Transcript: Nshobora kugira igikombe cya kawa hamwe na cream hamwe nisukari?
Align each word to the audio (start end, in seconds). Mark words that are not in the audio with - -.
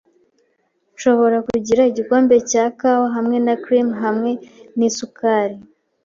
Nshobora 0.93 1.37
kugira 1.47 1.81
igikombe 1.91 2.35
cya 2.51 2.65
kawa 2.79 3.07
hamwe 3.15 3.37
na 3.45 3.53
cream 3.63 3.89
hamwe 4.03 4.31
nisukari? 4.77 5.57